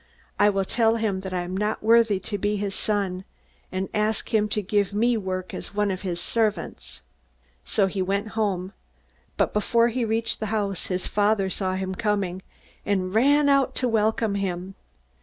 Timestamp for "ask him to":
3.93-4.63